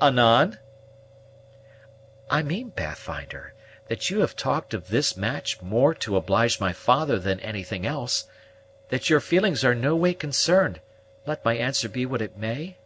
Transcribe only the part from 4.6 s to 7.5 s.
of this match more to oblige my father than